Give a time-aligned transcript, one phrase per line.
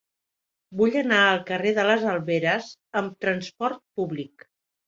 [0.79, 4.51] Vull anar al carrer de les Alberes amb trasport públic.